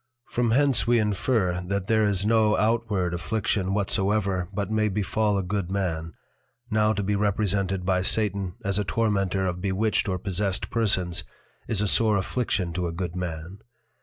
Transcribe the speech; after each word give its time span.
_From 0.33 0.49
hence 0.49 0.87
we 0.87 0.97
infer, 0.97 1.61
that 1.67 1.85
there 1.85 2.05
is 2.05 2.25
no 2.25 2.57
outward 2.57 3.13
Affliction 3.13 3.71
whatsoever 3.71 4.49
but 4.51 4.71
may 4.71 4.89
befal 4.89 5.37
a 5.37 5.43
good 5.43 5.69
Man; 5.69 6.13
now 6.71 6.91
to 6.91 7.03
be 7.03 7.15
represented 7.15 7.85
by 7.85 8.01
Satan 8.01 8.55
as 8.65 8.79
a 8.79 8.83
Tormentor 8.83 9.45
of 9.45 9.61
Bewitched 9.61 10.09
or 10.09 10.17
Possessed 10.17 10.71
Persons, 10.71 11.23
is 11.67 11.81
a 11.81 11.87
sore 11.87 12.17
Affliction 12.17 12.73
to 12.73 12.87
a 12.87 12.91
good 12.91 13.15
man. 13.15 13.59